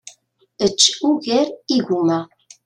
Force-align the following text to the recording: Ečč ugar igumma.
Ečč 0.65 0.81
ugar 1.09 1.47
igumma. 1.77 2.17